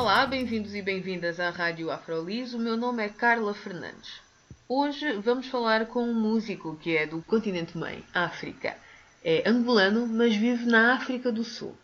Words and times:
Olá, 0.00 0.24
bem-vindos 0.28 0.76
e 0.76 0.80
bem-vindas 0.80 1.40
à 1.40 1.50
Rádio 1.50 1.90
Afrolis. 1.90 2.54
O 2.54 2.58
meu 2.58 2.76
nome 2.76 3.04
é 3.04 3.08
Carla 3.08 3.52
Fernandes. 3.52 4.20
Hoje 4.68 5.14
vamos 5.14 5.48
falar 5.48 5.86
com 5.86 6.04
um 6.04 6.14
músico 6.14 6.76
que 6.76 6.96
é 6.96 7.04
do 7.04 7.20
continente 7.22 7.76
mãe, 7.76 8.04
África. 8.14 8.76
É 9.24 9.42
angolano, 9.44 10.06
mas 10.06 10.36
vive 10.36 10.66
na 10.66 10.94
África 10.94 11.32
do 11.32 11.42
Sul. 11.42 11.76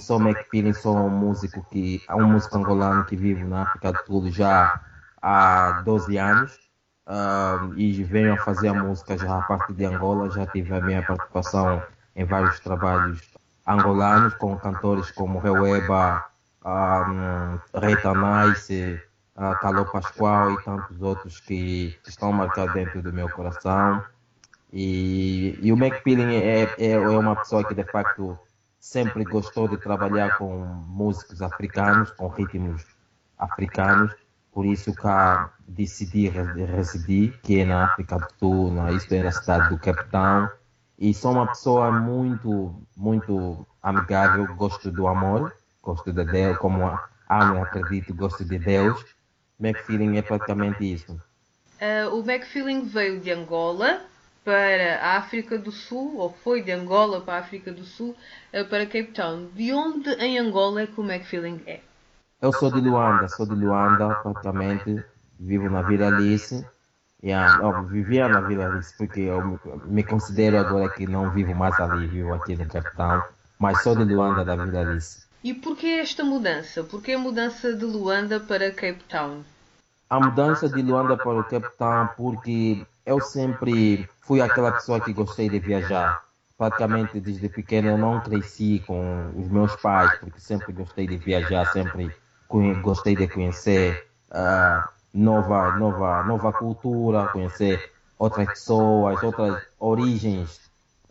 Sou 0.00 0.20
McFeeling, 0.20 0.72
sou 0.72 0.96
um 0.96 1.08
músico 1.08 1.64
que 1.70 2.02
é 2.08 2.14
um 2.16 2.32
músico 2.32 2.58
angolano 2.58 3.04
que 3.04 3.14
vive 3.14 3.44
na 3.44 3.62
África 3.62 3.92
do 3.92 4.04
Sul 4.04 4.32
já 4.32 4.82
há 5.22 5.82
12 5.84 6.18
anos 6.18 6.67
uh, 7.08 7.74
e 7.76 8.04
venho 8.04 8.34
a 8.34 8.36
fazer 8.36 8.68
a 8.68 8.74
música 8.74 9.16
já 9.16 9.38
a 9.38 9.42
partir 9.42 9.72
de 9.72 9.84
Angola. 9.84 10.30
Já 10.30 10.46
tive 10.46 10.74
a 10.74 10.80
minha 10.80 11.02
participação 11.02 11.82
em 12.14 12.24
vários 12.24 12.60
trabalhos 12.60 13.20
angolanos 13.66 14.34
com 14.34 14.56
cantores 14.56 15.10
como 15.10 15.38
Reueba, 15.38 16.24
um, 16.64 17.58
Rita 17.80 18.12
Nice, 18.14 19.00
uh, 19.36 19.84
Pascoal 19.86 20.52
e 20.52 20.62
tantos 20.62 21.00
outros 21.00 21.40
que 21.40 21.98
estão 22.06 22.32
marcados 22.32 22.74
dentro 22.74 23.02
do 23.02 23.12
meu 23.12 23.28
coração. 23.30 24.04
E, 24.70 25.58
e 25.62 25.72
o 25.72 25.76
McFeeling 25.76 26.34
é, 26.34 26.64
é, 26.78 26.90
é 26.92 26.98
uma 26.98 27.34
pessoa 27.36 27.64
que 27.64 27.74
de 27.74 27.84
facto 27.84 28.38
sempre 28.78 29.24
gostou 29.24 29.66
de 29.66 29.78
trabalhar 29.78 30.36
com 30.36 30.58
músicos 30.58 31.40
africanos, 31.40 32.10
com 32.10 32.28
ritmos 32.28 32.84
africanos 33.38 34.14
por 34.58 34.66
isso 34.66 34.92
cá 34.92 35.52
decidi 35.68 36.28
residir, 36.28 37.38
que 37.44 37.60
é 37.60 37.64
na 37.64 37.84
África 37.84 38.18
do 38.18 38.26
Sul, 38.40 38.72
na, 38.72 38.90
isto 38.90 39.14
é 39.14 39.22
na 39.22 39.30
cidade 39.30 39.68
do 39.68 39.78
Cape 39.78 40.10
Town. 40.10 40.48
E 40.98 41.14
sou 41.14 41.30
uma 41.30 41.46
pessoa 41.46 41.92
muito, 41.92 42.74
muito 42.96 43.64
amigável, 43.80 44.52
gosto 44.56 44.90
do 44.90 45.06
amor, 45.06 45.54
gosto 45.80 46.12
de 46.12 46.24
Deus, 46.24 46.58
como 46.58 46.82
amo 47.28 47.62
acredito, 47.62 48.12
gosto 48.12 48.44
de 48.44 48.58
Deus. 48.58 49.06
McFeeling 49.60 50.16
é 50.16 50.22
praticamente 50.22 50.92
isso. 50.92 51.12
Uh, 51.80 52.16
o 52.16 52.28
McFeeling 52.28 52.84
veio 52.84 53.20
de 53.20 53.30
Angola 53.30 54.00
para 54.44 54.96
a 55.00 55.18
África 55.18 55.56
do 55.56 55.70
Sul, 55.70 56.16
ou 56.16 56.32
foi 56.32 56.64
de 56.64 56.72
Angola 56.72 57.20
para 57.20 57.34
a 57.34 57.38
África 57.38 57.70
do 57.70 57.84
Sul, 57.84 58.16
uh, 58.52 58.64
para 58.68 58.86
Cape 58.86 59.12
Town. 59.12 59.50
De 59.54 59.72
onde 59.72 60.10
em 60.14 60.36
Angola 60.36 60.82
é 60.82 60.86
que 60.88 61.00
o 61.00 61.04
McFeeling 61.04 61.62
é? 61.64 61.78
Eu 62.40 62.52
sou 62.52 62.70
de 62.70 62.80
Luanda, 62.80 63.26
sou 63.26 63.44
de 63.44 63.52
Luanda 63.52 64.14
praticamente, 64.14 65.02
vivo 65.40 65.68
na 65.68 65.82
Vila 65.82 66.06
Alice. 66.06 66.64
Yeah, 67.20 67.60
eu 67.60 67.82
vivia 67.82 68.28
na 68.28 68.40
Vila 68.40 68.66
Alice 68.66 68.94
porque 68.96 69.22
eu 69.22 69.58
me 69.86 70.04
considero 70.04 70.56
agora 70.56 70.88
que 70.88 71.04
não 71.04 71.28
vivo 71.30 71.52
mais 71.52 71.80
ali, 71.80 72.06
vivo 72.06 72.32
aqui 72.32 72.54
no 72.54 72.64
Capitão, 72.66 73.24
mas 73.58 73.80
sou 73.80 73.96
de 73.96 74.04
Luanda, 74.04 74.44
da 74.44 74.54
Vila 74.54 74.82
Alice. 74.82 75.26
E 75.42 75.52
por 75.52 75.76
que 75.76 75.98
esta 75.98 76.22
mudança? 76.22 76.84
Por 76.84 77.02
que 77.02 77.10
a 77.10 77.18
mudança 77.18 77.74
de 77.74 77.84
Luanda 77.84 78.38
para 78.38 78.70
Cape 78.70 79.02
Town? 79.08 79.42
A 80.08 80.20
mudança 80.20 80.68
de 80.68 80.80
Luanda 80.80 81.16
para 81.16 81.40
o 81.40 81.42
Cape 81.42 81.76
Town 81.76 82.08
porque 82.16 82.86
eu 83.04 83.20
sempre 83.20 84.08
fui 84.20 84.40
aquela 84.40 84.70
pessoa 84.70 85.00
que 85.00 85.12
gostei 85.12 85.48
de 85.48 85.58
viajar. 85.58 86.22
Praticamente 86.56 87.18
desde 87.18 87.48
pequeno 87.48 87.88
eu 87.88 87.98
não 87.98 88.20
cresci 88.20 88.80
com 88.86 89.32
os 89.36 89.48
meus 89.48 89.74
pais, 89.74 90.12
porque 90.20 90.38
sempre 90.38 90.72
gostei 90.72 91.04
de 91.04 91.16
viajar, 91.16 91.64
sempre 91.66 92.12
gostei 92.80 93.16
de 93.16 93.28
conhecer 93.28 94.08
uh, 94.30 94.88
nova, 95.12 95.70
nova, 95.70 96.22
nova 96.22 96.52
cultura, 96.52 97.28
conhecer 97.28 97.92
outras 98.18 98.48
pessoas, 98.48 99.22
outras 99.22 99.60
origens 99.78 100.62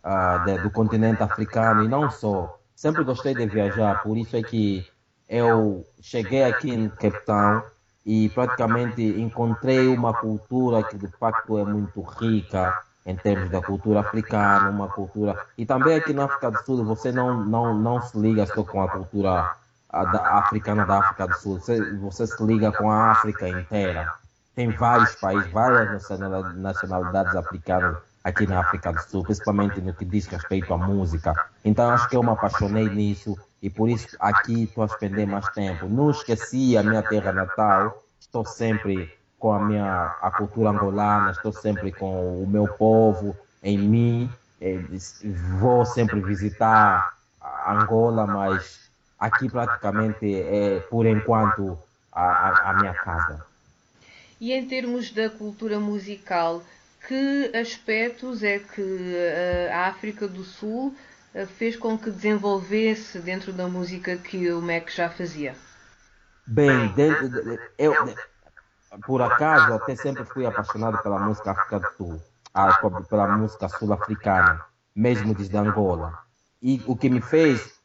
uh, 0.04 0.38
de, 0.38 0.58
do 0.58 0.70
continente 0.70 1.22
africano 1.22 1.80
e 1.82 1.88
não 1.88 2.08
só. 2.10 2.58
Sempre 2.74 3.04
gostei 3.04 3.34
de 3.34 3.46
viajar, 3.46 3.94
por 3.96 4.16
isso 4.16 4.36
é 4.36 4.42
que 4.42 4.92
eu 5.28 5.84
cheguei 6.00 6.44
aqui 6.44 6.70
em 6.72 6.88
Cape 6.88 7.18
Town 7.24 7.62
e 8.04 8.28
praticamente 8.30 9.02
encontrei 9.02 9.88
uma 9.88 10.14
cultura 10.14 10.82
que 10.82 10.96
de 10.96 11.08
facto 11.08 11.58
é 11.58 11.64
muito 11.64 12.00
rica 12.00 12.78
em 13.04 13.16
termos 13.16 13.50
da 13.50 13.60
cultura 13.62 14.00
africana, 14.00 14.68
uma 14.68 14.88
cultura 14.88 15.38
e 15.56 15.64
também 15.66 15.94
aqui 15.94 16.12
na 16.12 16.24
África 16.24 16.50
do 16.50 16.58
Sul 16.58 16.84
você 16.84 17.12
não 17.12 17.34
não 17.34 17.74
não 17.74 18.00
se 18.00 18.18
liga 18.18 18.46
só 18.46 18.64
com 18.64 18.80
a 18.82 18.88
cultura 18.88 19.50
a 19.88 20.38
africana 20.38 20.84
da 20.84 20.98
África 20.98 21.26
do 21.26 21.34
Sul. 21.34 21.58
Você, 21.58 21.80
você 21.96 22.26
se 22.26 22.42
liga 22.42 22.70
com 22.72 22.90
a 22.90 23.10
África 23.10 23.48
inteira. 23.48 24.12
Tem 24.54 24.70
vários 24.70 25.14
países, 25.14 25.50
várias 25.50 25.88
nacionalidades 26.54 27.34
africanas 27.34 27.96
aqui 28.22 28.46
na 28.46 28.60
África 28.60 28.92
do 28.92 29.00
Sul, 29.00 29.24
principalmente 29.24 29.80
no 29.80 29.94
que 29.94 30.04
diz 30.04 30.26
respeito 30.26 30.72
à 30.74 30.78
música. 30.78 31.40
Então 31.64 31.92
acho 31.92 32.08
que 32.08 32.16
eu 32.16 32.22
me 32.22 32.30
apaixonei 32.30 32.90
nisso 32.90 33.38
e 33.62 33.70
por 33.70 33.88
isso 33.88 34.16
aqui 34.20 34.64
estou 34.64 34.84
a 34.84 34.88
spender 34.88 35.26
mais 35.26 35.48
tempo. 35.48 35.88
Não 35.88 36.10
esqueci 36.10 36.76
a 36.76 36.82
minha 36.82 37.02
terra 37.02 37.32
natal, 37.32 38.02
estou 38.20 38.44
sempre 38.44 39.16
com 39.38 39.52
a 39.52 39.60
minha 39.60 40.16
a 40.20 40.30
cultura 40.30 40.70
angolana, 40.70 41.30
estou 41.30 41.52
sempre 41.52 41.92
com 41.92 42.42
o 42.42 42.46
meu 42.46 42.68
povo 42.68 43.36
em 43.62 43.78
mim. 43.78 44.30
Eh, 44.60 44.82
vou 45.58 45.84
sempre 45.84 46.20
visitar 46.20 47.16
Angola, 47.66 48.26
mas 48.26 48.87
aqui 49.18 49.48
praticamente 49.48 50.34
é, 50.34 50.80
por 50.88 51.06
enquanto, 51.06 51.78
a, 52.12 52.70
a, 52.70 52.74
minha 52.74 52.94
casa. 52.94 53.44
E 54.40 54.52
em 54.52 54.66
termos 54.66 55.10
da 55.10 55.28
cultura 55.28 55.80
musical, 55.80 56.62
que 57.06 57.50
aspectos 57.56 58.42
é 58.42 58.58
que 58.58 59.14
eh, 59.14 59.70
a 59.72 59.86
África 59.86 60.28
do 60.28 60.44
Sul 60.44 60.94
eh, 61.34 61.46
fez 61.46 61.76
com 61.76 61.98
que 61.98 62.10
desenvolvesse 62.10 63.18
dentro 63.20 63.52
da 63.52 63.66
música 63.66 64.16
que 64.16 64.50
o 64.52 64.60
Mac 64.60 64.90
já 64.90 65.08
fazia? 65.08 65.54
Bem, 66.46 66.88
dentro 66.88 67.28
de, 67.28 67.58
eu, 67.78 67.94
por 69.04 69.22
acaso, 69.22 69.72
até 69.72 69.94
sempre 69.94 70.24
fui 70.24 70.46
apaixonado 70.46 70.98
pela 70.98 71.18
música 71.18 71.50
África 71.50 71.80
do 71.80 71.88
Sul, 71.96 72.22
pela 73.08 73.26
música 73.26 73.68
sul-africana, 73.68 74.60
mesmo 74.94 75.34
desde 75.34 75.56
Angola. 75.56 76.18
E 76.60 76.82
o 76.86 76.96
que 76.96 77.08
me 77.08 77.20
fez 77.20 77.77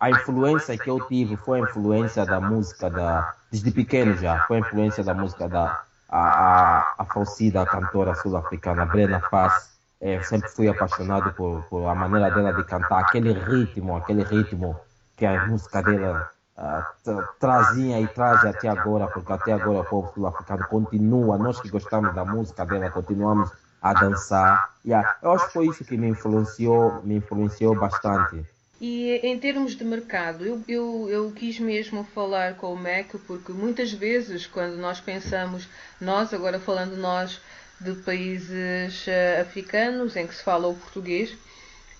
a 0.00 0.10
influência 0.10 0.76
que 0.78 0.88
eu 0.90 1.00
tive 1.00 1.36
foi 1.36 1.60
a 1.60 1.62
influência 1.62 2.24
da 2.26 2.40
música 2.40 2.90
da 2.90 3.28
desde 3.50 3.70
pequeno 3.70 4.14
já 4.14 4.40
foi 4.40 4.58
a 4.58 4.60
influência 4.60 5.04
da 5.04 5.14
música 5.14 5.48
da 5.48 5.76
a, 6.08 6.80
a, 6.80 6.94
a 6.98 7.04
falsida 7.06 7.66
cantora 7.66 8.14
sul-africana 8.14 8.86
Brena 8.86 9.20
Fass. 9.20 9.74
É, 10.00 10.20
sempre 10.22 10.50
fui 10.50 10.68
apaixonado 10.68 11.32
por, 11.32 11.64
por 11.64 11.86
a 11.88 11.94
maneira 11.94 12.30
dela 12.30 12.52
de 12.52 12.62
cantar 12.62 13.00
aquele 13.00 13.32
ritmo 13.32 13.96
aquele 13.96 14.22
ritmo 14.22 14.82
que 15.16 15.24
a 15.24 15.38
música 15.40 15.82
dela 15.82 16.28
uh, 16.56 17.26
trazia 17.38 18.00
e 18.00 18.08
traz 18.08 18.44
até 18.44 18.68
agora 18.68 19.08
porque 19.08 19.32
até 19.32 19.52
agora 19.52 19.80
o 19.80 19.84
povo 19.84 20.08
sul-africano 20.12 20.64
continua 20.64 21.38
nós 21.38 21.60
que 21.60 21.68
gostamos 21.68 22.12
da 22.12 22.24
música 22.24 22.64
dela 22.66 22.90
continuamos 22.90 23.52
a 23.80 23.94
dançar. 23.94 24.66
Yeah, 24.84 25.10
eu 25.22 25.32
acho 25.32 25.46
que 25.46 25.52
foi 25.52 25.68
isso 25.68 25.84
que 25.84 25.96
me 25.96 26.08
influenciou 26.08 27.02
me 27.02 27.16
influenciou 27.16 27.74
bastante 27.74 28.46
e 28.80 29.20
em 29.22 29.38
termos 29.38 29.74
de 29.74 29.84
mercado, 29.84 30.44
eu, 30.44 30.62
eu, 30.68 31.08
eu, 31.08 31.32
quis 31.32 31.58
mesmo 31.58 32.04
falar 32.14 32.56
com 32.56 32.74
o 32.74 32.78
MEC 32.78 33.16
porque 33.18 33.52
muitas 33.52 33.90
vezes, 33.92 34.46
quando 34.46 34.76
nós 34.76 35.00
pensamos, 35.00 35.66
nós, 36.00 36.34
agora 36.34 36.60
falando 36.60 36.96
nós 36.96 37.40
de 37.80 37.94
países 37.94 39.06
uh, 39.06 39.40
africanos 39.40 40.14
em 40.16 40.26
que 40.26 40.34
se 40.34 40.42
fala 40.42 40.68
o 40.68 40.74
português, 40.74 41.34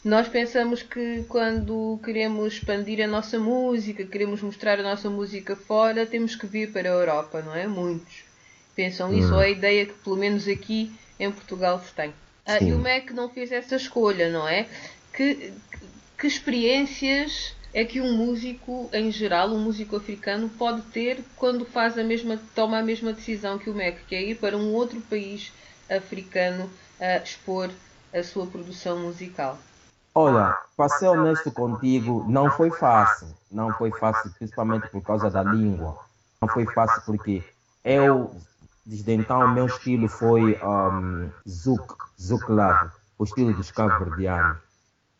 nós 0.04 0.28
pensamos 0.28 0.82
que 0.82 1.24
quando 1.28 1.98
queremos 2.04 2.54
expandir 2.54 3.02
a 3.02 3.08
nossa 3.08 3.38
música, 3.38 4.04
queremos 4.04 4.42
mostrar 4.42 4.78
a 4.78 4.82
nossa 4.82 5.08
música 5.08 5.56
fora, 5.56 6.06
temos 6.06 6.36
que 6.36 6.46
vir 6.46 6.72
para 6.72 6.88
a 6.88 6.92
Europa, 6.92 7.42
não 7.42 7.54
é? 7.54 7.66
Muitos 7.66 8.24
pensam 8.76 9.12
isso, 9.12 9.34
ou 9.34 9.40
é 9.40 9.46
a 9.46 9.50
ideia 9.50 9.86
que 9.86 9.94
pelo 9.94 10.16
menos 10.16 10.46
aqui 10.46 10.92
em 11.18 11.32
Portugal 11.32 11.80
se 11.80 11.92
tem. 11.94 12.10
Uh, 12.10 12.62
e 12.62 12.72
o 12.72 12.78
MEC 12.78 13.14
não 13.14 13.30
fez 13.30 13.50
essa 13.50 13.76
escolha, 13.76 14.30
não 14.30 14.46
é? 14.46 14.66
Que, 15.12 15.52
que 16.18 16.26
experiências 16.26 17.54
é 17.72 17.84
que 17.84 18.00
um 18.00 18.16
músico, 18.16 18.88
em 18.92 19.10
geral, 19.10 19.50
um 19.50 19.58
músico 19.58 19.96
africano, 19.96 20.48
pode 20.48 20.82
ter 20.82 21.22
quando 21.36 21.64
faz 21.64 21.98
a 21.98 22.02
mesma, 22.02 22.40
toma 22.54 22.78
a 22.78 22.82
mesma 22.82 23.12
decisão 23.12 23.58
que 23.58 23.68
o 23.68 23.74
MEC, 23.74 23.98
que 24.08 24.14
é 24.14 24.30
ir 24.30 24.36
para 24.36 24.56
um 24.56 24.72
outro 24.72 25.00
país 25.02 25.52
africano 25.90 26.70
a 26.98 27.18
expor 27.18 27.70
a 28.12 28.22
sua 28.22 28.46
produção 28.46 28.98
musical? 29.00 29.58
Olha, 30.14 30.56
para 30.74 30.88
ser 30.88 31.08
honesto 31.08 31.50
contigo, 31.50 32.24
não 32.26 32.50
foi 32.50 32.70
fácil. 32.70 33.28
Não 33.50 33.72
foi 33.74 33.90
fácil, 33.90 34.30
principalmente 34.38 34.88
por 34.88 35.02
causa 35.02 35.30
da 35.30 35.42
língua. 35.42 35.98
Não 36.40 36.48
foi 36.48 36.64
fácil 36.64 37.02
porque 37.04 37.42
eu, 37.84 38.34
desde 38.84 39.12
então, 39.12 39.44
o 39.44 39.48
meu 39.48 39.66
estilo 39.66 40.08
foi 40.08 40.58
um, 40.62 41.28
Zouk, 41.46 41.94
Zouk 42.20 42.50
Love, 42.50 42.90
o 43.18 43.24
estilo 43.24 43.52
dos 43.52 43.70
cabo-verdianos. 43.70 44.65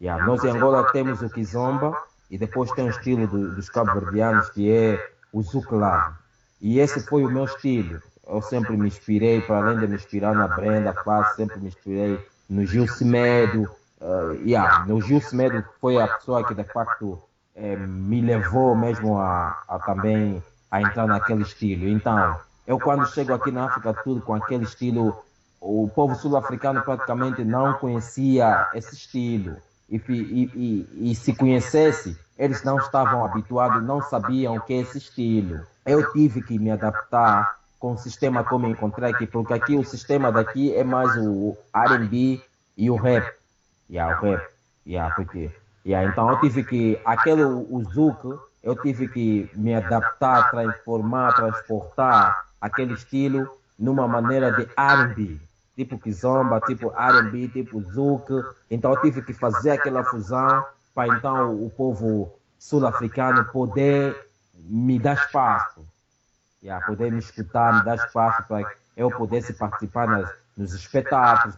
Yeah, 0.01 0.25
nós 0.27 0.45
em 0.45 0.51
Angola 0.51 0.85
temos 0.93 1.23
o 1.23 1.31
Kizomba 1.31 1.97
e 2.31 2.37
depois 2.37 2.71
tem 2.73 2.87
o 2.87 2.91
estilo 2.91 3.27
do, 3.27 3.55
dos 3.55 3.71
cabo-verdianos 3.71 4.51
que 4.51 4.71
é 4.71 5.11
o 5.33 5.41
Love. 5.41 6.15
E 6.61 6.79
esse 6.79 7.01
foi 7.01 7.25
o 7.25 7.31
meu 7.31 7.45
estilo. 7.45 8.01
Eu 8.27 8.43
sempre 8.43 8.77
me 8.77 8.89
inspirei, 8.89 9.41
para 9.41 9.59
além 9.59 9.79
de 9.79 9.87
me 9.87 9.95
inspirar 9.95 10.35
na 10.35 10.49
Brenda 10.49 10.93
Paz, 10.93 11.35
sempre 11.37 11.59
me 11.61 11.69
inspirei 11.69 12.19
no 12.49 12.67
Gil 12.67 12.87
Semedo. 12.89 13.69
Uh, 14.01 14.35
yeah, 14.45 14.85
no 14.87 15.01
Gil 15.01 15.21
Semedo 15.21 15.65
foi 15.81 15.99
a 15.99 16.09
pessoa 16.09 16.45
que 16.45 16.55
de 16.55 16.65
facto 16.65 17.23
eh, 17.55 17.77
me 17.77 18.21
levou 18.21 18.77
mesmo 18.77 19.19
a, 19.19 19.63
a 19.67 19.79
também 19.79 20.43
a 20.71 20.83
entrar 20.83 21.07
naquele 21.07 21.43
estilo. 21.43 21.89
Então, 21.89 22.39
eu 22.67 22.79
quando 22.79 23.07
chego 23.07 23.33
aqui 23.33 23.51
na 23.51 23.67
África 23.67 23.95
tudo 23.95 24.21
com 24.21 24.35
aquele 24.35 24.65
estilo, 24.65 25.17
o 25.61 25.89
povo 25.95 26.15
sul-africano 26.15 26.83
praticamente 26.83 27.45
não 27.45 27.75
conhecia 27.75 28.69
esse 28.75 28.95
estilo. 28.95 29.57
E, 29.89 29.97
e, 30.09 31.11
e, 31.11 31.15
se 31.15 31.33
conhecesse, 31.33 32.17
eles 32.37 32.63
não 32.65 32.79
estavam 32.79 33.25
habituados, 33.25 33.83
não 33.83 34.03
sabiam 34.03 34.57
o 34.57 34.61
que 34.61 34.75
é 34.75 34.79
esse 34.79 34.99
estilo. 34.99 35.61
Eu 35.85 36.03
tive 36.13 36.43
que 36.43 36.59
me 36.59 36.71
adaptar 36.71 37.57
com 37.79 37.93
o 37.93 37.99
sistema 37.99 38.43
como 38.43 38.67
encontrei 38.67 39.11
aqui, 39.11 39.27
porque 39.27 39.53
aqui 39.53 39.77
o 39.77 39.85
sistema 39.85 40.33
daqui 40.33 40.75
é 40.75 40.83
mais 40.83 41.17
o 41.17 41.57
R&B 41.73 42.41
e 42.77 42.91
o 42.91 42.97
rap. 42.97 43.31
Yeah, 43.89 44.13
o 44.13 44.21
rap. 44.21 44.43
Yeah, 44.85 45.15
porque, 45.15 45.51
yeah, 45.85 46.07
então 46.07 46.31
eu 46.31 46.37
tive 46.37 46.65
que, 46.65 46.99
aquele 47.05 47.43
o 47.43 47.83
Zouk, 47.93 48.39
eu 48.63 48.75
tive 48.75 49.07
que 49.07 49.49
me 49.55 49.75
adaptar, 49.75 50.51
transformar, 50.51 51.33
transportar 51.33 52.37
aquele 52.61 52.95
estilo 52.95 53.49
numa 53.79 54.09
maneira 54.09 54.51
de 54.51 54.69
R&B, 54.77 55.39
tipo 55.77 55.99
Kizomba, 55.99 56.61
tipo 56.61 56.91
R&B, 56.91 57.49
tipo 57.49 57.81
Zouk. 57.83 58.33
Então 58.71 58.93
eu 58.93 59.01
tive 59.03 59.23
que 59.23 59.33
fazer 59.33 59.73
aquela 59.73 60.03
fusão 60.03 60.65
para 60.95 61.09
então 61.09 61.55
o 61.55 61.71
povo 61.71 62.33
sul-africano 62.59 63.45
poder 63.53 64.17
me 64.55 64.99
dar 64.99 65.15
espaço, 65.15 65.87
yeah, 66.63 66.85
poder 66.85 67.13
me 67.13 67.19
escutar, 67.19 67.79
me 67.79 67.85
dar 67.85 67.97
espaço 67.97 68.43
para 68.49 68.65
eu 68.97 69.11
pudesse 69.11 69.53
participar 69.53 70.09
nas, 70.09 70.29
nos 70.57 70.73
espetáculos, 70.73 71.55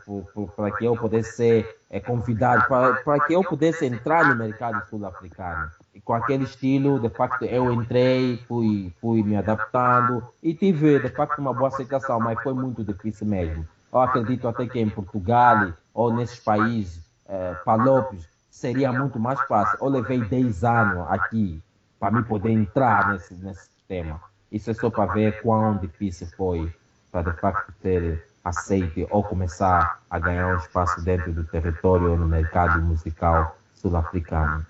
para 0.56 0.73
que 0.73 0.85
eu 0.85 0.97
pudesse 0.97 1.37
ser 1.37 1.76
é, 1.88 2.00
convidado, 2.00 2.67
para 2.67 3.20
que 3.20 3.32
eu 3.32 3.44
pudesse 3.44 3.87
entrar 3.87 4.26
no 4.26 4.35
mercado 4.35 4.85
sul-africano. 4.91 5.70
E 5.94 6.00
com 6.00 6.15
aquele 6.15 6.44
estilo, 6.44 6.99
de 6.99 7.09
facto, 7.09 7.44
eu 7.44 7.73
entrei, 7.73 8.43
fui, 8.49 8.93
fui 9.00 9.23
me 9.23 9.37
adaptando 9.37 10.23
e 10.43 10.53
tive, 10.53 10.99
de 10.99 11.09
facto, 11.11 11.38
uma 11.38 11.55
boa 11.55 11.69
aceitação, 11.69 12.19
mas 12.19 12.43
foi 12.43 12.55
muito 12.55 12.82
difícil 12.82 13.26
mesmo. 13.26 13.67
Eu 13.93 14.00
acredito 14.00 14.46
até 14.46 14.67
que 14.67 14.79
em 14.79 14.88
Portugal 14.88 15.73
ou 15.94 16.12
nesses 16.12 16.38
países, 16.38 17.00
é, 17.26 17.55
Palopes, 17.64 18.29
seria 18.50 18.93
muito 18.93 19.19
mais 19.19 19.40
fácil. 19.40 19.79
Eu 19.81 19.88
levei 19.88 20.20
10 20.20 20.64
anos 20.64 21.06
aqui 21.08 21.61
para 21.99 22.11
me 22.11 22.23
poder 22.23 22.50
entrar 22.50 23.06
nesse, 23.06 23.35
nesse 23.35 23.69
sistema. 23.70 24.20
Isso 24.50 24.70
é 24.70 24.75
só 24.75 24.90
para 24.90 25.06
ver 25.06 25.40
quão 25.43 25.76
difícil 25.76 26.26
foi 26.37 26.70
para 27.11 27.31
de 27.31 27.37
facto 27.38 27.73
ter 27.82 28.23
aceite 28.44 29.06
ou 29.11 29.23
começar 29.23 29.99
a 30.11 30.19
ganhar 30.19 30.49
um 30.49 30.56
espaço 30.56 31.00
dentro 31.00 31.32
do 31.32 31.44
território 31.44 32.11
ou 32.11 32.17
no 32.17 32.26
mercado 32.26 32.79
musical 32.81 33.56
sul-africano. 33.75 34.64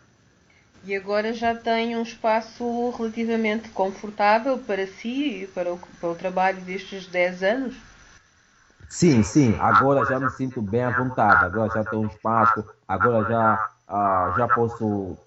E 0.84 0.94
agora 0.94 1.32
já 1.32 1.54
tem 1.54 1.96
um 1.96 2.02
espaço 2.02 2.90
relativamente 2.96 3.68
confortável 3.70 4.58
para 4.58 4.86
si 4.86 5.42
e 5.42 5.46
para 5.48 5.72
o, 5.72 5.78
para 6.00 6.08
o 6.08 6.14
trabalho 6.14 6.60
destes 6.60 7.06
10 7.06 7.42
anos? 7.42 7.87
Sim, 8.88 9.22
sim. 9.22 9.54
Agora 9.58 10.04
já 10.04 10.18
me 10.18 10.30
sinto 10.30 10.62
bem 10.62 10.82
à 10.82 10.90
vontade. 10.90 11.44
Agora 11.44 11.70
já 11.70 11.84
tenho 11.84 12.02
um 12.02 12.06
espaço. 12.06 12.64
Agora 12.86 13.24
já, 13.24 13.60
uh, 13.88 14.32
já 14.32 14.48
posso 14.48 15.18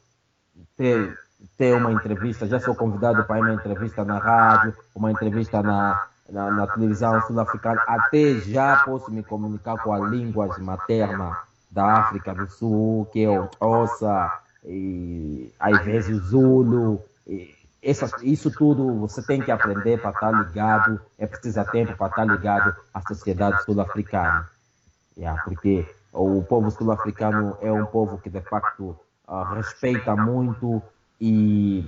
ter, 0.77 1.19
ter 1.57 1.73
uma 1.73 1.93
entrevista. 1.93 2.47
Já 2.47 2.59
sou 2.59 2.75
convidado 2.75 3.23
para 3.23 3.39
ir 3.39 3.43
uma 3.43 3.53
entrevista 3.53 4.05
na 4.05 4.19
rádio, 4.19 4.75
uma 4.95 5.11
entrevista 5.11 5.63
na, 5.63 5.99
na, 6.29 6.51
na 6.51 6.67
televisão 6.67 7.21
sul-africana, 7.21 7.81
até 7.85 8.35
já 8.35 8.75
posso 8.77 9.11
me 9.11 9.23
comunicar 9.23 9.77
com 9.79 9.93
a 9.93 9.99
língua 9.99 10.49
materna 10.59 11.37
da 11.69 11.99
África 11.99 12.33
do 12.35 12.47
Sul, 12.47 13.05
que 13.07 13.23
é 13.23 13.29
o 13.29 13.49
Xhosa, 13.57 14.31
e 14.63 15.53
às 15.59 15.79
vezes 15.81 16.09
o 16.09 16.19
Zulu. 16.19 17.05
Essas, 17.83 18.15
isso 18.21 18.51
tudo 18.51 18.93
você 18.99 19.21
tem 19.21 19.41
que 19.41 19.51
aprender 19.51 19.99
para 19.99 20.11
estar 20.11 20.31
ligado, 20.31 20.99
é 21.17 21.25
preciso 21.25 21.63
tempo 21.65 21.93
para 21.93 22.07
estar 22.07 22.25
ligado 22.25 22.75
à 22.93 23.01
sociedade 23.01 23.63
sul-africana. 23.63 24.47
Yeah, 25.17 25.41
porque 25.43 25.85
o 26.13 26.43
povo 26.43 26.69
sul-africano 26.71 27.57
é 27.61 27.71
um 27.71 27.85
povo 27.85 28.17
que 28.19 28.29
de 28.29 28.41
facto 28.41 28.95
uh, 29.27 29.43
respeita 29.55 30.15
muito 30.15 30.81
e 31.19 31.85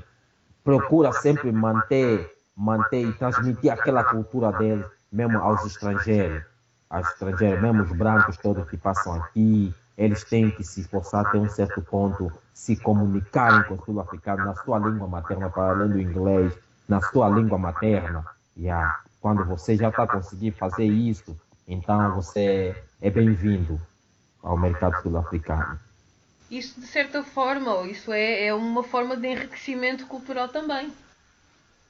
procura 0.63 1.11
sempre 1.11 1.51
manter 1.51 2.33
manter 2.55 3.03
e 3.03 3.13
transmitir 3.13 3.71
aquela 3.71 4.03
cultura 4.03 4.51
dele 4.51 4.85
mesmo 5.11 5.39
aos 5.39 5.65
estrangeiros, 5.65 6.43
aos 6.89 7.07
estrangeiros, 7.09 7.61
mesmo 7.61 7.83
os 7.83 7.91
brancos 7.91 8.37
todos 8.37 8.67
que 8.69 8.77
passam 8.77 9.13
aqui, 9.13 9.73
eles 9.97 10.23
têm 10.23 10.49
que 10.49 10.63
se 10.63 10.81
esforçar 10.81 11.25
até 11.25 11.37
um 11.37 11.49
certo 11.49 11.81
ponto, 11.81 12.31
se 12.53 12.75
comunicarem 12.75 13.63
com 13.63 13.75
o 13.75 13.85
sul-africano 13.85 14.45
na 14.45 14.55
sua 14.55 14.79
língua 14.79 15.07
materna, 15.07 15.49
para 15.49 15.69
além 15.69 15.89
do 15.89 16.01
inglês, 16.01 16.53
na 16.87 17.01
sua 17.01 17.29
língua 17.29 17.57
materna. 17.57 18.25
Yeah. 18.57 18.99
Quando 19.21 19.45
você 19.45 19.75
já 19.75 19.89
está 19.89 20.05
conseguindo 20.07 20.55
fazer 20.57 20.85
isso, 20.85 21.37
então 21.67 22.13
você 22.15 22.75
é 23.01 23.09
bem-vindo 23.09 23.79
ao 24.41 24.57
mercado 24.57 25.01
sul-africano. 25.01 25.79
Isso, 26.49 26.79
de 26.79 26.85
certa 26.85 27.23
forma, 27.23 27.87
isso 27.87 28.11
é, 28.11 28.47
é 28.47 28.53
uma 28.53 28.83
forma 28.83 29.15
de 29.15 29.27
enriquecimento 29.27 30.05
cultural 30.05 30.49
também. 30.49 30.91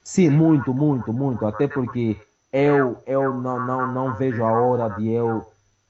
Sim, 0.02 0.30
muito, 0.30 0.72
muito, 0.72 1.12
muito. 1.12 1.44
Até 1.46 1.66
porque 1.66 2.16
eu, 2.52 3.02
eu 3.06 3.34
não, 3.34 3.66
não, 3.66 3.92
não 3.92 4.14
vejo 4.14 4.44
a 4.44 4.52
hora 4.52 4.88
de 4.96 5.10
eu 5.10 5.38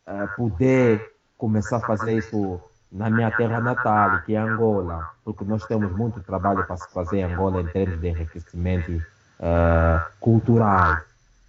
uh, 0.08 0.36
poder 0.36 1.13
começar 1.36 1.78
a 1.78 1.80
fazer 1.80 2.18
isso 2.18 2.60
na 2.90 3.10
minha 3.10 3.30
terra 3.30 3.60
natal, 3.60 4.22
que 4.22 4.34
é 4.34 4.38
Angola, 4.38 5.10
porque 5.24 5.44
nós 5.44 5.66
temos 5.66 5.90
muito 5.92 6.20
trabalho 6.20 6.64
para 6.64 6.76
se 6.76 6.92
fazer 6.92 7.18
em 7.18 7.24
Angola 7.24 7.60
em 7.60 7.66
termos 7.66 8.00
de 8.00 8.08
enriquecimento 8.08 8.92
uh, 8.92 10.00
cultural. 10.20 10.98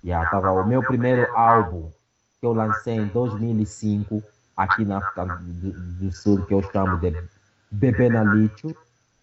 Yeah, 0.04 0.30
tava, 0.30 0.52
o 0.52 0.66
meu 0.66 0.82
primeiro 0.84 1.28
álbum 1.36 1.92
que 2.40 2.46
eu 2.46 2.54
lancei 2.54 2.96
em 2.96 3.08
2005 3.08 4.24
aqui 4.58 4.86
na 4.86 4.98
África 4.98 5.26
do, 5.40 6.12
Sul, 6.12 6.46
que 6.46 6.54
eu 6.54 6.62
chamo 6.72 6.98
de 6.98 7.16
Bebê 7.72 8.10
na 8.10 8.24
Lítio, 8.24 8.76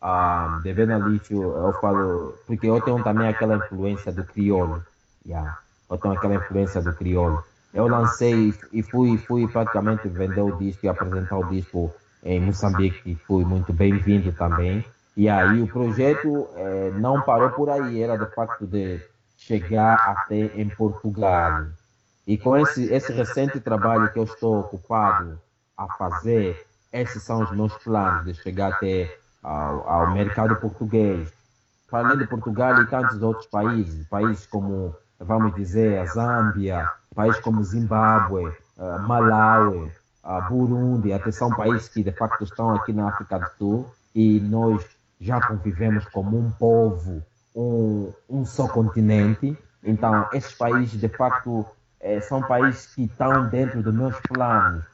um, 0.03 0.61
devendo 0.63 0.93
ali, 0.93 1.21
eu 1.31 1.73
falo, 1.81 2.37
porque 2.47 2.67
eu 2.67 2.81
tenho 2.81 3.03
também 3.03 3.29
aquela 3.29 3.57
influência 3.57 4.13
do 4.13 4.25
crioulo, 4.25 4.85
yeah. 5.25 5.59
eu 5.91 5.99
tenho 5.99 6.15
aquela 6.15 6.35
influência 6.35 6.83
do 6.83 6.93
crioulo. 6.93 7.45
Eu 7.73 7.89
lancei 7.89 8.55
e 8.71 8.83
fui, 8.83 9.17
fui 9.17 9.49
praticamente 9.49 10.07
vender 10.09 10.43
o 10.43 10.57
disco 10.59 10.85
e 10.85 10.89
apresentar 10.89 11.39
o 11.39 11.49
disco 11.49 11.91
em 12.23 12.41
Moçambique, 12.41 13.15
fui 13.27 13.45
muito 13.45 13.73
bem-vindo 13.73 14.31
também. 14.33 14.85
E 15.17 15.29
aí 15.29 15.61
o 15.61 15.67
projeto 15.67 16.49
eh, 16.55 16.93
não 16.99 17.21
parou 17.23 17.51
por 17.51 17.71
aí, 17.71 18.03
era 18.03 18.17
de 18.17 18.27
facto 18.35 18.67
de 18.67 19.01
chegar 19.37 19.95
até 19.95 20.37
em 20.61 20.69
Portugal. 20.69 21.67
E 22.27 22.39
com 22.39 22.57
esse, 22.57 22.93
esse 22.93 23.13
recente 23.13 23.59
trabalho 23.59 24.13
que 24.13 24.19
eu 24.19 24.25
estou 24.25 24.61
ocupado 24.61 25.41
a 25.77 25.89
fazer, 25.89 26.67
esses 26.93 27.23
são 27.23 27.43
os 27.43 27.51
meus 27.51 27.75
planos 27.79 28.25
de 28.25 28.35
chegar 28.35 28.75
até 28.75 29.19
ao, 29.43 29.89
ao 29.89 30.11
mercado 30.13 30.57
português. 30.57 31.33
Para 31.91 32.07
além 32.07 32.19
de 32.19 32.27
Portugal 32.27 32.81
e 32.81 32.87
tantos 32.87 33.23
outros 33.23 33.47
países, 33.47 34.07
países 34.07 34.47
como, 34.47 34.95
vamos 35.19 35.55
dizer, 35.55 35.99
a 35.99 36.07
Zâmbia, 36.07 36.91
países 37.15 37.41
como 37.41 37.63
Zimbábue, 37.63 38.47
uh, 38.79 38.99
Malawi, 39.07 39.93
uh, 40.25 40.49
Burundi, 40.49 41.13
até 41.13 41.31
são 41.31 41.51
países 41.51 41.89
que 41.89 42.03
de 42.03 42.13
facto 42.13 42.45
estão 42.45 42.75
aqui 42.75 42.93
na 42.93 43.09
África 43.09 43.39
do 43.39 43.49
Sul 43.59 43.91
e 44.15 44.41
nós 44.41 44.85
já 45.21 45.41
convivemos 45.41 46.05
como 46.07 46.39
um 46.39 46.51
povo, 46.51 47.23
um, 47.55 48.13
um 48.29 48.45
só 48.45 48.67
continente. 48.69 49.57
Então, 49.85 50.29
esses 50.33 50.55
países 50.55 51.01
de 51.01 51.09
facto 51.09 51.65
eh, 52.01 52.21
são 52.21 52.43
países 52.43 52.87
que 52.95 53.05
estão 53.05 53.49
dentro 53.49 53.83
dos 53.83 53.95
meus 53.95 54.19
planos, 54.21 54.85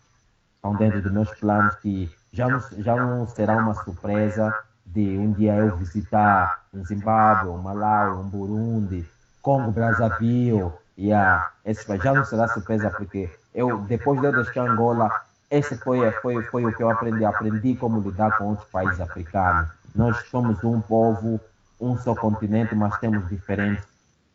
estão 0.56 0.74
dentro 0.76 1.00
dos 1.02 1.12
meus 1.12 1.30
planos 1.38 1.74
que 1.76 2.10
já 2.32 2.48
não, 2.48 2.60
já 2.78 2.96
não 2.96 3.26
será 3.26 3.56
uma 3.56 3.74
surpresa 3.74 4.54
de 4.84 5.18
um 5.18 5.32
dia 5.32 5.54
eu 5.56 5.76
visitar 5.76 6.64
um 6.72 6.84
Zimbábue, 6.84 7.50
um 7.50 7.58
Malawi, 7.58 8.16
um 8.18 8.28
Burundi, 8.28 9.06
Congo, 9.42 9.70
Brazzaville, 9.70 10.72
yeah, 10.98 11.52
esse 11.68 11.84
já 11.98 12.14
não 12.14 12.24
será 12.24 12.48
surpresa 12.48 12.88
porque 12.88 13.28
eu 13.54 13.78
depois 13.82 14.18
de 14.20 14.26
eu 14.26 14.32
deixar 14.32 14.62
Angola, 14.62 15.10
esse 15.50 15.76
foi, 15.76 16.10
foi, 16.22 16.42
foi 16.44 16.64
o 16.64 16.72
que 16.72 16.82
eu 16.82 16.88
aprendi, 16.88 17.26
aprendi 17.26 17.76
como 17.76 18.00
lidar 18.00 18.38
com 18.38 18.44
outros 18.44 18.68
países 18.70 18.98
africanos. 19.00 19.68
Nós 19.94 20.16
somos 20.30 20.64
um 20.64 20.80
povo, 20.80 21.38
um 21.78 21.98
só 21.98 22.14
continente, 22.14 22.74
mas 22.74 22.96
temos 22.98 23.28
diferentes 23.28 23.84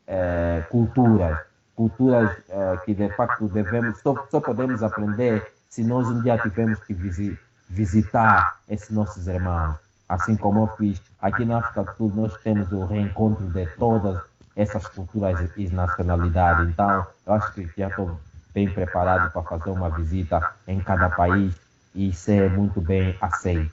eh, 0.07 0.63
culturas, 0.69 1.39
culturas 1.75 2.29
eh, 2.49 2.79
que 2.85 2.93
de 2.93 3.09
facto 3.09 3.47
devemos, 3.47 3.99
só, 3.99 4.27
só 4.29 4.39
podemos 4.39 4.83
aprender 4.83 5.43
se 5.69 5.83
nós 5.83 6.07
um 6.09 6.21
dia 6.21 6.37
tivermos 6.37 6.79
que 6.83 6.93
visi, 6.93 7.37
visitar 7.67 8.59
esses 8.69 8.91
nossos 8.91 9.27
irmãos. 9.27 9.75
Assim 10.07 10.35
como 10.35 10.63
eu 10.63 10.67
fiz 10.77 11.01
aqui 11.19 11.45
na 11.45 11.57
África 11.57 11.83
do 11.83 11.95
Sul, 11.95 12.11
nós 12.15 12.37
temos 12.43 12.71
o 12.71 12.85
reencontro 12.85 13.47
de 13.47 13.65
todas 13.77 14.21
essas 14.55 14.87
culturas 14.87 15.39
e 15.57 15.67
nacionalidades. 15.69 16.69
Então, 16.69 17.05
eu 17.25 17.33
acho 17.33 17.53
que 17.53 17.67
já 17.77 17.87
estou 17.87 18.19
bem 18.53 18.69
preparado 18.69 19.31
para 19.31 19.41
fazer 19.43 19.69
uma 19.71 19.89
visita 19.89 20.55
em 20.67 20.79
cada 20.79 21.09
país 21.09 21.53
e 21.95 22.13
ser 22.13 22.49
muito 22.49 22.79
bem 22.79 23.15
aceito. 23.19 23.71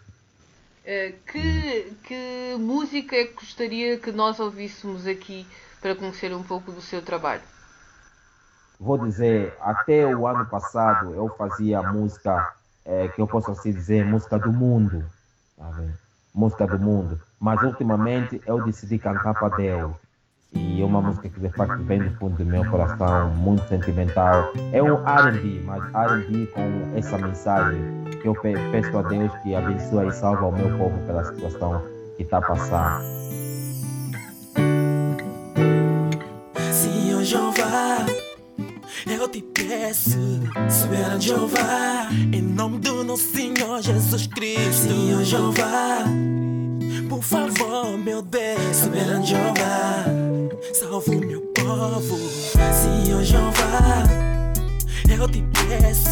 Eh, 0.84 1.12
que, 1.30 1.92
que 2.04 2.56
música 2.58 3.14
é 3.14 3.25
que 3.25 3.34
gostaria 3.34 3.99
que 3.99 4.10
nós 4.10 4.40
ouvíssemos 4.40 5.06
aqui 5.06 5.46
para 5.80 5.94
conhecer 5.94 6.34
um 6.34 6.42
pouco 6.42 6.72
do 6.72 6.80
seu 6.80 7.02
trabalho? 7.02 7.42
Vou 8.78 8.96
dizer, 8.96 9.52
até 9.60 10.06
o 10.06 10.26
ano 10.26 10.46
passado 10.46 11.14
eu 11.14 11.28
fazia 11.37 11.82
música, 11.82 12.50
é, 12.84 13.08
que 13.08 13.20
eu 13.20 13.26
posso 13.26 13.50
assim 13.50 13.72
dizer, 13.72 14.04
música 14.04 14.38
do 14.38 14.50
mundo. 14.50 15.04
Tá 15.56 15.70
música 16.34 16.66
do 16.66 16.78
mundo. 16.78 17.20
Mas 17.38 17.62
ultimamente 17.62 18.40
eu 18.46 18.58
decidi 18.60 18.99
cantar 18.99 19.34
para 19.34 19.54
Deus. 19.54 19.92
E 20.52 20.83
é 20.83 20.85
uma 20.85 21.00
música 21.00 21.28
que 21.28 21.40
de 21.40 21.49
facto 21.50 21.83
vem 21.85 22.00
do 22.00 22.11
fundo 22.16 22.37
do 22.37 22.45
meu 22.45 22.64
coração, 22.71 23.30
muito 23.30 23.66
sentimental. 23.69 24.52
É 24.73 24.83
um 24.83 24.95
RB, 24.97 25.62
mas 25.64 25.83
RB 25.95 26.47
com 26.49 26.97
essa 26.97 27.16
mensagem 27.19 27.80
que 28.21 28.26
eu 28.26 28.35
peço 28.35 28.99
a 28.99 29.02
Deus 29.02 29.33
que 29.42 29.54
abençoe 29.54 30.09
e 30.09 30.12
salve 30.12 30.45
o 30.45 30.52
meu 30.52 30.76
povo 30.76 30.99
pela 31.07 31.25
situação 31.25 31.83
que 32.16 32.23
está 32.25 32.40
passando. 32.40 33.04
Senhor 36.73 37.23
Jeová, 37.23 38.07
eu 39.07 39.28
te 39.28 39.42
peço, 39.42 40.19
soberano 40.69 41.21
Jeová, 41.21 42.09
em 42.33 42.42
nome 42.42 42.78
do 42.80 43.04
nosso 43.04 43.33
Senhor 43.33 43.80
Jesus 43.83 44.26
Cristo. 44.26 44.88
Senhor 44.88 45.25
Jeová, 45.25 46.04
por 47.09 47.23
favor, 47.23 47.97
meu 47.97 48.21
Deus, 48.21 48.76
soberano 48.76 49.25
Jeová, 49.25 50.04
Senhor 53.20 53.24
Jeová, 53.24 54.04
eu 55.10 55.28
te 55.28 55.44
peço, 55.52 56.08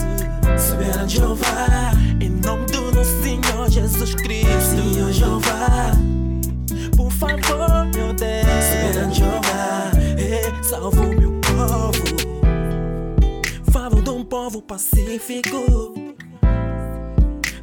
soberano 0.59 1.09
Jeová, 1.09 1.93
em 2.21 2.29
nome 2.29 2.67
do 2.67 2.93
nosso 2.93 3.23
Senhor 3.23 3.71
Jesus 3.71 4.15
Cristo. 4.15 4.93
Senhor 4.93 5.13
Jeová, 5.13 5.93
por 6.95 7.11
favor, 7.11 7.87
meu 7.95 8.13
Deus, 8.13 8.65
soberano 8.65 9.15
Jeová, 9.15 9.91
eh, 10.19 10.63
salva 10.63 11.01
o 11.01 11.09
meu 11.09 11.41
povo. 11.41 12.05
Falo 13.73 14.03
de 14.03 14.11
um 14.11 14.23
povo 14.23 14.61
pacífico. 14.61 15.95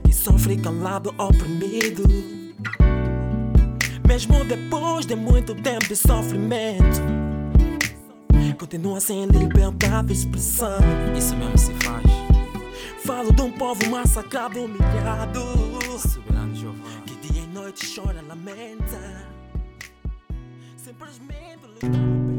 Que 0.04 0.14
sofre 0.14 0.58
calado, 0.58 1.14
oprimido. 1.20 2.04
Mesmo 4.08 4.44
depois 4.46 5.06
de 5.06 5.16
muito 5.16 5.54
tempo 5.54 5.88
de 5.88 5.96
sofrimento, 5.96 7.02
continua 8.56 9.00
sem 9.00 9.26
liberdade 9.26 10.08
de 10.08 10.14
expressão. 10.14 10.80
Isso 11.18 11.36
mesmo 11.36 11.58
se 11.58 11.74
faz. 11.76 12.06
Falo 13.06 13.32
de 13.32 13.42
um 13.42 13.52
povo 13.52 13.90
massacrado, 13.90 14.64
humilhado. 14.64 15.42
Soberano 16.00 16.56
Jeová. 16.56 16.90
Que 17.06 17.16
dia 17.28 17.44
e 17.44 17.48
noite 17.48 17.94
chora, 17.96 18.22
lamenta. 18.22 19.28
Simplesmente 20.78 21.66
luta. 21.66 22.35